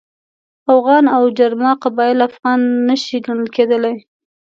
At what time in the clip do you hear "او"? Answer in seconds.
1.15-1.23